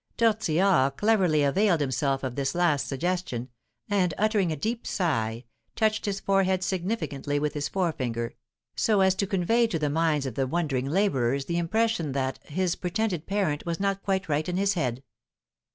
Tortillard 0.17 0.97
cleverly 0.97 1.43
availed 1.43 1.79
himself 1.79 2.23
of 2.23 2.33
this 2.35 2.55
last 2.55 2.87
suggestion, 2.87 3.49
and, 3.87 4.15
uttering 4.17 4.51
a 4.51 4.55
deep 4.55 4.87
sigh, 4.87 5.45
touched 5.75 6.07
his 6.07 6.19
forehead 6.19 6.63
significantly 6.63 7.37
with 7.37 7.53
his 7.53 7.69
forefinger, 7.69 8.33
so 8.75 9.01
as 9.01 9.13
to 9.13 9.27
convey 9.27 9.67
to 9.67 9.77
the 9.77 9.91
minds 9.91 10.25
of 10.25 10.33
the 10.33 10.47
wondering 10.47 10.87
labourers 10.87 11.45
the 11.45 11.59
impression 11.59 12.13
that 12.13 12.43
his 12.45 12.75
pretended 12.75 13.27
parent 13.27 13.63
was 13.67 13.79
not 13.79 14.01
quite 14.01 14.27
right 14.27 14.49
in 14.49 14.57
his 14.57 14.73
head. 14.73 15.03